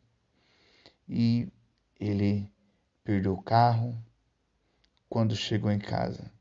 E 1.09 1.49
ele 1.99 2.51
perdeu 3.05 3.35
o 3.35 3.43
carro. 3.43 3.97
Quando 5.09 5.37
chegou 5.37 5.71
em 5.71 5.79
casa, 5.79 6.33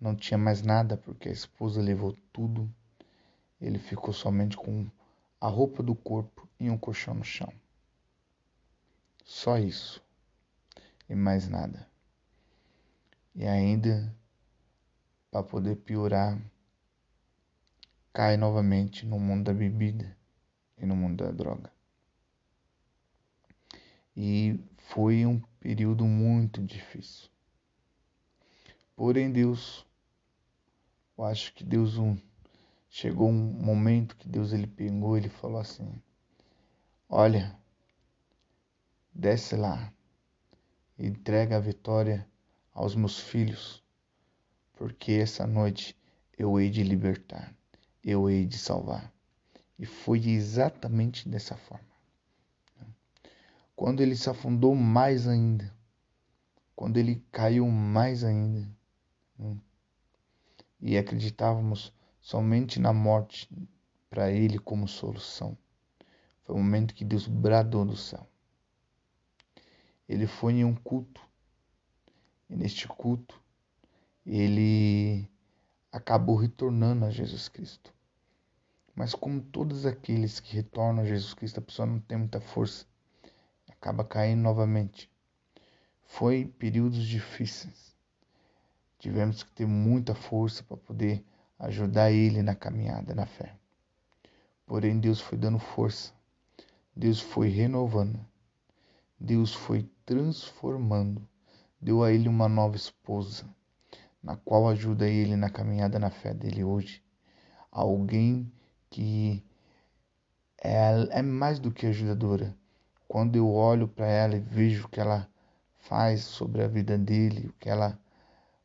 não 0.00 0.14
tinha 0.14 0.38
mais 0.38 0.62
nada 0.62 0.96
porque 0.96 1.28
a 1.28 1.32
esposa 1.32 1.82
levou 1.82 2.16
tudo. 2.32 2.72
Ele 3.60 3.78
ficou 3.78 4.12
somente 4.12 4.56
com 4.56 4.86
a 5.40 5.48
roupa 5.48 5.82
do 5.82 5.94
corpo 5.94 6.48
e 6.58 6.70
um 6.70 6.78
colchão 6.78 7.14
no 7.14 7.24
chão. 7.24 7.52
Só 9.24 9.58
isso. 9.58 10.02
E 11.08 11.14
mais 11.14 11.48
nada. 11.48 11.91
E 13.34 13.46
ainda, 13.46 14.14
para 15.30 15.42
poder 15.42 15.76
piorar, 15.76 16.38
cai 18.12 18.36
novamente 18.36 19.06
no 19.06 19.18
mundo 19.18 19.44
da 19.44 19.54
bebida 19.54 20.16
e 20.76 20.84
no 20.84 20.94
mundo 20.94 21.24
da 21.24 21.30
droga. 21.30 21.72
E 24.14 24.60
foi 24.76 25.24
um 25.24 25.40
período 25.58 26.04
muito 26.04 26.62
difícil. 26.62 27.30
Porém, 28.94 29.32
Deus, 29.32 29.86
eu 31.16 31.24
acho 31.24 31.54
que 31.54 31.64
Deus 31.64 31.96
um, 31.96 32.18
chegou 32.90 33.30
um 33.30 33.32
momento 33.32 34.14
que 34.16 34.28
Deus 34.28 34.52
ele 34.52 34.66
pegou, 34.66 35.16
ele 35.16 35.30
falou 35.30 35.58
assim: 35.58 35.90
Olha, 37.08 37.58
desce 39.14 39.56
lá, 39.56 39.90
entrega 40.98 41.56
a 41.56 41.60
vitória 41.60 42.30
aos 42.72 42.94
meus 42.94 43.20
filhos, 43.20 43.82
porque 44.72 45.12
essa 45.12 45.46
noite 45.46 45.96
eu 46.36 46.58
hei 46.58 46.70
de 46.70 46.82
libertar, 46.82 47.54
eu 48.02 48.28
hei 48.28 48.46
de 48.46 48.58
salvar. 48.58 49.12
E 49.78 49.86
foi 49.86 50.28
exatamente 50.28 51.28
dessa 51.28 51.56
forma. 51.56 51.92
Quando 53.74 54.00
ele 54.00 54.14
se 54.16 54.30
afundou 54.30 54.74
mais 54.74 55.26
ainda, 55.26 55.74
quando 56.74 56.96
ele 56.96 57.24
caiu 57.30 57.68
mais 57.68 58.22
ainda, 58.22 58.68
e 60.80 60.96
acreditávamos 60.96 61.92
somente 62.20 62.80
na 62.80 62.92
morte 62.92 63.48
para 64.08 64.30
ele 64.30 64.58
como 64.58 64.86
solução, 64.88 65.56
foi 66.42 66.54
o 66.54 66.58
momento 66.58 66.94
que 66.94 67.04
Deus 67.04 67.26
bradou 67.26 67.84
do 67.84 67.96
céu. 67.96 68.26
Ele 70.08 70.26
foi 70.26 70.54
em 70.54 70.64
um 70.64 70.74
culto 70.74 71.20
e 72.52 72.56
neste 72.56 72.86
culto, 72.86 73.40
ele 74.26 75.26
acabou 75.90 76.36
retornando 76.36 77.06
a 77.06 77.10
Jesus 77.10 77.48
Cristo. 77.48 77.94
Mas 78.94 79.14
como 79.14 79.40
todos 79.40 79.86
aqueles 79.86 80.38
que 80.38 80.54
retornam 80.54 81.02
a 81.02 81.06
Jesus 81.06 81.32
Cristo, 81.32 81.58
a 81.60 81.62
pessoa 81.62 81.86
não 81.86 81.98
tem 81.98 82.18
muita 82.18 82.42
força, 82.42 82.84
acaba 83.70 84.04
caindo 84.04 84.42
novamente. 84.42 85.10
Foi 86.04 86.44
períodos 86.44 87.06
difíceis. 87.06 87.96
Tivemos 88.98 89.42
que 89.42 89.50
ter 89.52 89.66
muita 89.66 90.14
força 90.14 90.62
para 90.62 90.76
poder 90.76 91.24
ajudar 91.58 92.12
ele 92.12 92.42
na 92.42 92.54
caminhada, 92.54 93.14
na 93.14 93.24
fé. 93.24 93.56
Porém, 94.66 95.00
Deus 95.00 95.22
foi 95.22 95.38
dando 95.38 95.58
força. 95.58 96.12
Deus 96.94 97.18
foi 97.18 97.48
renovando. 97.48 98.20
Deus 99.18 99.54
foi 99.54 99.88
transformando 100.04 101.26
deu 101.82 102.04
a 102.04 102.12
ele 102.12 102.28
uma 102.28 102.48
nova 102.48 102.76
esposa, 102.76 103.44
na 104.22 104.36
qual 104.36 104.68
ajuda 104.68 105.08
ele 105.08 105.34
na 105.34 105.50
caminhada 105.50 105.98
na 105.98 106.10
fé 106.10 106.32
dele 106.32 106.62
hoje. 106.62 107.02
Alguém 107.72 108.50
que 108.88 109.44
é, 110.62 111.18
é 111.18 111.22
mais 111.22 111.58
do 111.58 111.72
que 111.72 111.86
ajudadora. 111.86 112.56
Quando 113.08 113.34
eu 113.34 113.52
olho 113.52 113.88
para 113.88 114.06
ela 114.06 114.36
e 114.36 114.40
vejo 114.40 114.86
o 114.86 114.88
que 114.88 115.00
ela 115.00 115.28
faz 115.80 116.22
sobre 116.22 116.62
a 116.62 116.68
vida 116.68 116.96
dele, 116.96 117.48
o 117.48 117.52
que 117.54 117.68
ela, 117.68 117.98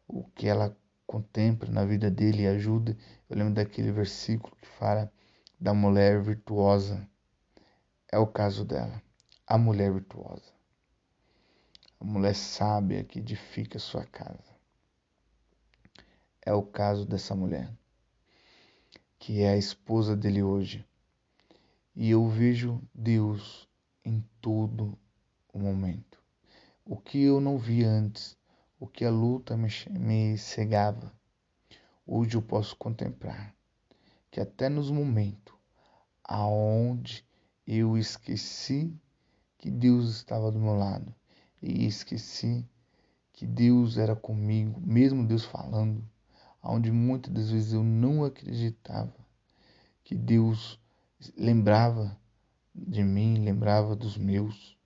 o 0.07 0.23
que 0.35 0.47
ela 0.47 0.77
contempla 1.07 1.71
na 1.71 1.83
vida 1.85 2.11
dele 2.11 2.43
e 2.43 2.47
ajuda, 2.47 2.95
eu 3.27 3.35
lembro 3.35 3.55
daquele 3.55 3.91
versículo 3.91 4.55
que 4.61 4.67
fala 4.67 5.11
da 5.59 5.73
mulher 5.73 6.21
virtuosa. 6.21 7.09
É 8.11 8.19
o 8.19 8.27
caso 8.27 8.63
dela, 8.63 9.01
a 9.47 9.57
mulher 9.57 9.91
virtuosa 9.91 10.56
a 11.99 12.05
mulher 12.05 12.35
sábia 12.35 13.03
que 13.03 13.17
edifica 13.17 13.79
sua 13.79 14.05
casa. 14.05 14.55
É 16.45 16.53
o 16.53 16.61
caso 16.61 17.05
dessa 17.05 17.33
mulher, 17.33 17.71
que 19.17 19.41
é 19.41 19.49
a 19.49 19.57
esposa 19.57 20.15
dele 20.15 20.43
hoje. 20.43 20.85
E 21.95 22.11
eu 22.11 22.27
vejo 22.29 22.79
Deus 22.93 23.67
em 24.05 24.23
todo 24.39 24.97
o 25.51 25.57
momento. 25.57 26.21
O 26.85 26.95
que 26.95 27.23
eu 27.23 27.41
não 27.41 27.57
vi 27.57 27.83
antes, 27.83 28.37
o 28.79 28.85
que 28.85 29.03
a 29.03 29.09
luta 29.09 29.57
me, 29.57 29.67
me 29.89 30.37
cegava, 30.37 31.11
hoje 32.05 32.37
eu 32.37 32.43
posso 32.43 32.75
contemplar 32.75 33.55
que 34.29 34.39
até 34.39 34.69
nos 34.69 34.91
momentos 34.91 35.55
aonde 36.23 37.25
eu 37.65 37.97
esqueci 37.97 38.93
que 39.57 39.71
Deus 39.71 40.09
estava 40.09 40.51
do 40.51 40.59
meu 40.59 40.75
lado 40.75 41.16
e 41.61 41.85
esqueci 41.85 42.65
que 43.33 43.45
Deus 43.45 43.97
era 43.97 44.15
comigo, 44.15 44.81
mesmo 44.81 45.25
Deus 45.25 45.43
falando, 45.45 46.03
aonde 46.61 46.91
muitas 46.91 47.33
das 47.33 47.49
vezes 47.51 47.73
eu 47.73 47.83
não 47.83 48.23
acreditava 48.23 49.13
que 50.03 50.15
Deus 50.15 50.79
lembrava 51.37 52.17
de 52.73 53.03
mim, 53.03 53.43
lembrava 53.43 53.95
dos 53.95 54.17
meus. 54.17 54.77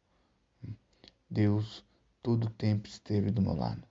Deus 1.29 1.86
todo 2.21 2.45
o 2.45 2.49
tempo 2.49 2.88
esteve 2.88 3.31
do 3.31 3.41
meu 3.41 3.53
lado. 3.53 3.84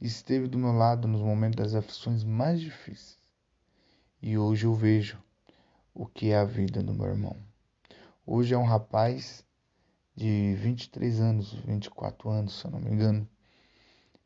Esteve 0.00 0.46
do 0.46 0.58
meu 0.58 0.72
lado 0.72 1.08
nos 1.08 1.20
momentos 1.20 1.56
das 1.56 1.74
aflições 1.74 2.22
mais 2.22 2.60
difíceis. 2.60 3.18
E 4.20 4.36
hoje 4.36 4.66
eu 4.66 4.74
vejo 4.74 5.18
o 5.94 6.06
que 6.06 6.30
é 6.30 6.38
a 6.38 6.44
vida 6.44 6.82
do 6.82 6.94
meu 6.94 7.06
irmão. 7.06 7.36
Hoje 8.26 8.54
é 8.54 8.58
um 8.58 8.64
rapaz 8.64 9.44
de 10.18 10.56
23 10.56 11.20
anos, 11.20 11.52
24 11.64 12.28
anos, 12.28 12.58
se 12.58 12.64
eu 12.64 12.72
não 12.72 12.80
me 12.80 12.90
engano. 12.90 13.28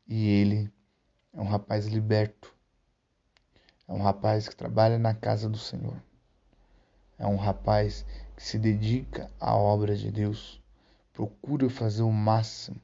E 0.07 0.27
ele 0.27 0.73
é 1.31 1.39
um 1.39 1.45
rapaz 1.45 1.85
liberto. 1.85 2.51
É 3.87 3.93
um 3.93 4.01
rapaz 4.01 4.49
que 4.49 4.55
trabalha 4.55 4.97
na 4.97 5.13
casa 5.13 5.47
do 5.47 5.57
Senhor. 5.59 6.01
É 7.15 7.27
um 7.27 7.35
rapaz 7.35 8.03
que 8.35 8.41
se 8.41 8.57
dedica 8.57 9.29
à 9.39 9.55
obra 9.55 9.95
de 9.95 10.11
Deus. 10.11 10.59
Procura 11.13 11.69
fazer 11.69 12.01
o 12.01 12.11
máximo. 12.11 12.81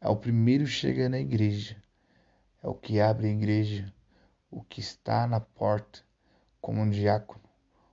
É 0.00 0.08
o 0.08 0.16
primeiro 0.16 0.64
que 0.64 0.70
chega 0.70 1.08
na 1.08 1.20
igreja. 1.20 1.80
É 2.60 2.66
o 2.66 2.74
que 2.74 3.00
abre 3.00 3.28
a 3.28 3.30
igreja. 3.30 3.94
O 4.50 4.64
que 4.64 4.80
está 4.80 5.28
na 5.28 5.38
porta 5.38 6.00
como 6.60 6.80
um 6.80 6.90
diácono, 6.90 7.44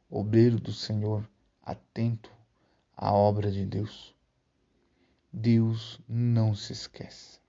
obreiro 0.10 0.60
do 0.60 0.74
Senhor, 0.74 1.30
atento 1.62 2.32
à 2.98 3.14
obra 3.14 3.52
de 3.52 3.64
Deus. 3.64 4.15
Deus 5.38 6.00
não 6.08 6.56
se 6.56 6.72
esquece. 6.72 7.42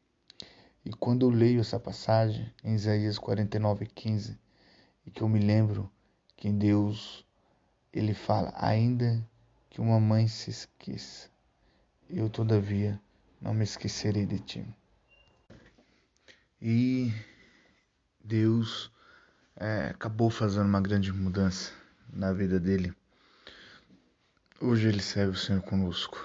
E 0.85 0.91
quando 0.91 1.25
eu 1.25 1.31
leio 1.31 1.61
essa 1.61 1.79
passagem 1.79 2.53
em 2.65 2.75
Isaías 2.75 3.17
49, 3.17 3.87
15, 3.87 4.37
e 5.07 5.11
que 5.13 5.23
eu 5.23 5.29
me 5.29 5.39
lembro 5.39 5.89
que 6.37 6.51
Deus, 6.51 7.25
ele 7.93 8.13
fala, 8.13 8.53
ainda 8.57 9.25
que 9.71 9.81
uma 9.81 10.01
mãe 10.01 10.27
se 10.27 10.51
esqueça, 10.51 11.31
eu 12.11 12.29
todavia 12.29 13.01
não 13.41 13.55
me 13.55 13.63
esquecerei 13.63 14.27
de 14.27 14.41
ti. 14.41 14.67
E 16.61 17.15
Deus 18.23 18.91
é, 19.55 19.91
acabou 19.91 20.29
fazendo 20.29 20.67
uma 20.67 20.81
grande 20.81 21.13
mudança 21.13 21.71
na 22.13 22.33
vida 22.33 22.59
dele. 22.59 22.93
Hoje 24.61 24.89
ele 24.89 25.01
serve 25.01 25.37
o 25.37 25.41
Senhor 25.41 25.63
conosco. 25.63 26.19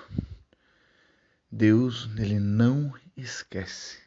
Deus, 1.54 2.10
ele 2.18 2.40
não 2.40 2.94
esquece. 3.18 3.98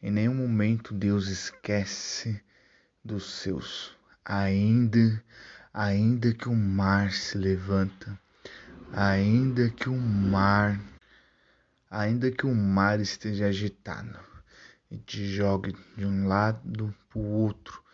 Em 0.00 0.10
nenhum 0.10 0.34
momento 0.34 0.94
Deus 0.94 1.28
esquece 1.28 2.42
dos 3.04 3.40
seus. 3.42 3.94
Ainda, 4.24 5.22
ainda 5.74 6.32
que 6.32 6.48
o 6.48 6.56
mar 6.56 7.12
se 7.12 7.36
levanta, 7.36 8.18
ainda 8.94 9.68
que 9.68 9.90
o 9.90 10.00
mar, 10.00 10.80
ainda 11.90 12.30
que 12.30 12.46
o 12.46 12.54
mar 12.54 12.98
esteja 12.98 13.48
agitado 13.48 14.18
e 14.90 14.96
te 14.96 15.26
jogue 15.26 15.76
de 15.98 16.06
um 16.06 16.26
lado 16.26 16.94
para 17.10 17.18
o 17.18 17.26
outro, 17.26 17.84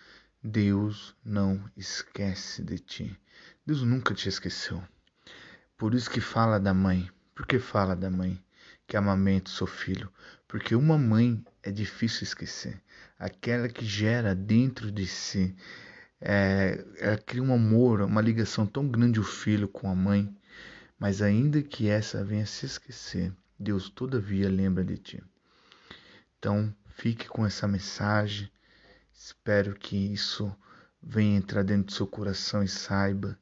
Deus 0.40 1.16
não 1.24 1.68
esquece 1.76 2.62
de 2.62 2.78
ti. 2.78 3.20
Deus 3.66 3.82
nunca 3.82 4.14
te 4.14 4.28
esqueceu. 4.28 4.80
Por 5.76 5.92
isso 5.92 6.08
que 6.08 6.20
fala 6.20 6.60
da 6.60 6.72
mãe. 6.72 7.10
Por 7.34 7.48
que 7.48 7.58
fala 7.58 7.96
da 7.96 8.08
mãe? 8.08 8.43
Que 8.94 8.98
amamenta 8.98 9.50
seu 9.50 9.66
filho, 9.66 10.08
porque 10.46 10.76
uma 10.76 10.96
mãe 10.96 11.44
é 11.64 11.72
difícil 11.72 12.22
esquecer. 12.22 12.80
Aquela 13.18 13.68
que 13.68 13.84
gera 13.84 14.36
dentro 14.36 14.92
de 14.92 15.04
si, 15.04 15.52
é, 16.20 16.84
ela 16.98 17.18
cria 17.18 17.42
um 17.42 17.52
amor, 17.52 18.02
uma 18.02 18.20
ligação 18.20 18.64
tão 18.64 18.86
grande 18.86 19.18
o 19.18 19.24
filho 19.24 19.66
com 19.66 19.90
a 19.90 19.96
mãe, 19.96 20.32
mas 20.96 21.20
ainda 21.20 21.60
que 21.60 21.88
essa 21.88 22.22
venha 22.22 22.46
se 22.46 22.66
esquecer, 22.66 23.32
Deus 23.58 23.90
todavia 23.90 24.48
lembra 24.48 24.84
de 24.84 24.96
ti. 24.96 25.24
Então, 26.38 26.72
fique 26.90 27.26
com 27.26 27.44
essa 27.44 27.66
mensagem. 27.66 28.48
Espero 29.12 29.74
que 29.74 29.96
isso 29.96 30.54
venha 31.02 31.36
entrar 31.36 31.64
dentro 31.64 31.86
do 31.86 31.92
seu 31.94 32.06
coração 32.06 32.62
e 32.62 32.68
saiba 32.68 33.36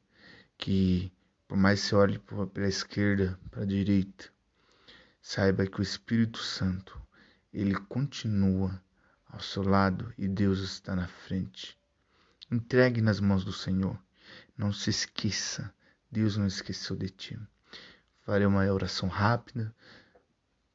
que, 0.57 1.13
por 1.47 1.55
mais 1.55 1.83
que 1.83 1.89
você 1.89 1.95
olhe 1.95 2.17
para 2.17 2.65
a 2.65 2.67
esquerda, 2.67 3.39
para 3.51 3.61
a 3.61 3.67
direita, 3.67 4.32
Saiba 5.25 5.65
que 5.65 5.79
o 5.79 5.81
Espírito 5.81 6.37
Santo, 6.37 7.01
ele 7.53 7.73
continua 7.73 8.83
ao 9.25 9.39
seu 9.39 9.63
lado 9.63 10.13
e 10.17 10.27
Deus 10.27 10.59
está 10.59 10.97
na 10.97 11.07
frente. 11.07 11.79
Entregue 12.51 13.01
nas 13.01 13.21
mãos 13.21 13.45
do 13.45 13.53
Senhor. 13.53 13.97
Não 14.57 14.73
se 14.73 14.89
esqueça, 14.89 15.73
Deus 16.11 16.35
não 16.35 16.45
esqueceu 16.45 16.93
de 16.97 17.09
ti. 17.09 17.39
Farei 18.25 18.45
uma 18.45 18.69
oração 18.69 19.07
rápida. 19.07 19.73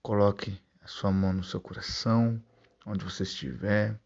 Coloque 0.00 0.58
a 0.80 0.86
sua 0.86 1.12
mão 1.12 1.34
no 1.34 1.44
seu 1.44 1.60
coração, 1.60 2.42
onde 2.86 3.04
você 3.04 3.24
estiver. 3.24 4.00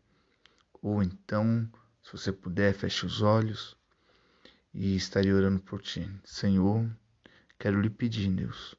Ou 0.83 1.05
então, 1.05 1.70
se 2.02 2.11
você 2.11 2.33
puder, 2.33 2.74
feche 2.74 3.07
os 3.07 3.22
olhos 3.22 3.76
e 4.74 4.96
estarei 4.96 5.33
orando 5.33 5.61
por 5.61 5.81
ti. 5.81 6.11
Senhor, 6.24 6.90
quero 7.61 7.81
lhe 7.81 7.88
pedir, 7.88 8.28
Deus, 8.28 8.74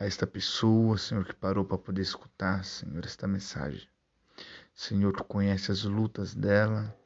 a 0.00 0.06
esta 0.06 0.26
pessoa, 0.26 0.96
Senhor, 0.96 1.26
que 1.26 1.34
parou 1.34 1.62
para 1.62 1.76
poder 1.76 2.00
escutar, 2.00 2.64
Senhor, 2.64 3.04
esta 3.04 3.28
mensagem. 3.28 3.86
Senhor, 4.74 5.12
tu 5.12 5.22
conhece 5.24 5.70
as 5.70 5.82
lutas 5.82 6.34
dela, 6.34 6.96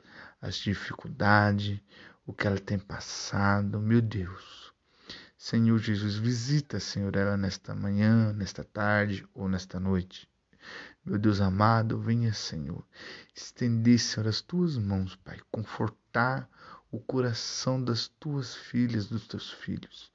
as 0.40 0.54
dificuldades, 0.54 1.80
o 2.24 2.33
que 2.33 2.46
ela 2.46 2.57
tem 2.57 2.78
passado, 2.78 3.80
meu 3.80 4.00
Deus. 4.00 4.72
Senhor 5.37 5.76
Jesus, 5.76 6.14
visita, 6.14 6.78
Senhor, 6.78 7.16
ela 7.16 7.37
nesta 7.37 7.74
manhã, 7.74 8.33
nesta 8.33 8.62
tarde 8.62 9.26
ou 9.35 9.48
nesta 9.48 9.80
noite. 9.80 10.30
Meu 11.04 11.18
Deus 11.18 11.40
amado, 11.40 11.98
venha, 11.98 12.33
Senhor, 12.33 12.87
estender, 13.35 13.98
Senhor, 13.98 14.28
as 14.28 14.40
tuas 14.40 14.78
mãos, 14.78 15.16
Pai, 15.16 15.40
confortar 15.50 16.48
o 16.94 17.00
coração 17.00 17.83
das 17.83 18.07
tuas 18.07 18.54
filhas, 18.54 19.09
dos 19.09 19.26
teus 19.26 19.50
filhos. 19.50 20.12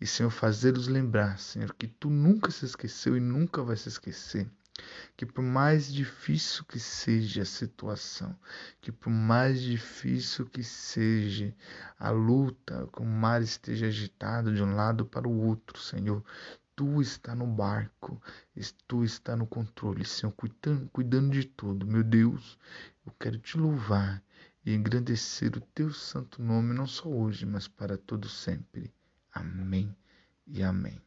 E, 0.00 0.06
Senhor, 0.06 0.30
fazê-los 0.30 0.86
lembrar, 0.86 1.40
Senhor, 1.40 1.74
que 1.74 1.88
tu 1.88 2.08
nunca 2.08 2.52
se 2.52 2.64
esqueceu 2.64 3.16
e 3.16 3.20
nunca 3.20 3.64
vai 3.64 3.76
se 3.76 3.88
esquecer. 3.88 4.48
Que 5.16 5.26
por 5.26 5.42
mais 5.42 5.92
difícil 5.92 6.64
que 6.64 6.78
seja 6.78 7.42
a 7.42 7.44
situação, 7.44 8.38
que 8.80 8.92
por 8.92 9.10
mais 9.10 9.60
difícil 9.60 10.46
que 10.46 10.62
seja 10.62 11.52
a 11.98 12.10
luta, 12.10 12.88
que 12.92 13.02
o 13.02 13.04
mar 13.04 13.42
esteja 13.42 13.86
agitado 13.86 14.54
de 14.54 14.62
um 14.62 14.76
lado 14.76 15.04
para 15.04 15.26
o 15.26 15.36
outro, 15.36 15.80
Senhor, 15.80 16.24
tu 16.76 17.02
está 17.02 17.34
no 17.34 17.46
barco, 17.46 18.22
tu 18.86 19.02
está 19.02 19.34
no 19.34 19.48
controle, 19.48 20.04
Senhor, 20.04 20.32
cuidando, 20.32 20.88
cuidando 20.90 21.30
de 21.30 21.44
tudo. 21.44 21.84
Meu 21.84 22.04
Deus, 22.04 22.56
eu 23.04 23.12
quero 23.18 23.36
te 23.36 23.58
louvar 23.58 24.22
e 24.64 24.74
engrandecer 24.74 25.56
o 25.56 25.60
teu 25.60 25.92
santo 25.92 26.42
nome, 26.42 26.74
não 26.74 26.86
só 26.86 27.08
hoje, 27.08 27.46
mas 27.46 27.66
para 27.66 27.96
todo 27.96 28.28
sempre. 28.28 28.92
Amém 29.32 29.94
e 30.46 30.62
amém. 30.62 31.00